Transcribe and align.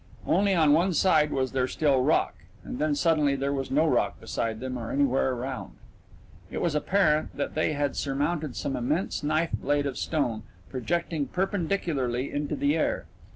Only 0.25 0.55
on 0.55 0.73
one 0.73 0.95
side 0.95 1.29
was 1.31 1.51
there 1.51 1.67
still 1.67 2.01
rock 2.01 2.33
and 2.63 2.79
then 2.79 2.95
suddenly 2.95 3.35
there 3.35 3.53
was 3.53 3.69
no 3.69 3.85
rock 3.85 4.19
beside 4.19 4.59
them 4.59 4.75
or 4.75 4.89
anywhere 4.89 5.33
around. 5.33 5.73
It 6.49 6.59
was 6.59 6.73
apparent 6.73 7.37
that 7.37 7.53
they 7.53 7.73
had 7.73 7.95
surmounted 7.95 8.55
some 8.55 8.75
immense 8.75 9.21
knife 9.21 9.51
blade 9.53 9.85
of 9.85 9.99
stone, 9.99 10.41
projecting 10.71 11.27
perpendicularly 11.27 12.31
into 12.31 12.55
the 12.55 12.75
air. 12.75 13.05